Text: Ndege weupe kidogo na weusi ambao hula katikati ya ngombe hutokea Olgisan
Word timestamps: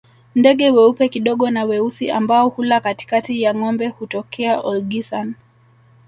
Ndege 0.35 0.69
weupe 0.71 1.09
kidogo 1.09 1.49
na 1.51 1.63
weusi 1.65 2.11
ambao 2.11 2.49
hula 2.49 2.79
katikati 2.79 3.41
ya 3.41 3.55
ngombe 3.55 3.87
hutokea 3.87 4.61
Olgisan 4.61 5.33